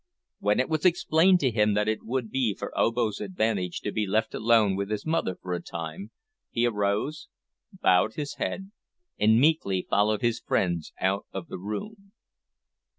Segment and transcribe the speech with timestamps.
[0.39, 4.07] When it was explained to him that it would be for Obo's advantage to be
[4.07, 6.09] left alone with his mother for a time,
[6.49, 7.27] he arose,
[7.71, 8.71] bowed his head,
[9.19, 12.13] and meekly followed his friends out of the room.